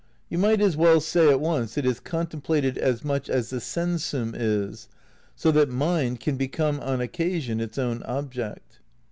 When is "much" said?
3.05-3.29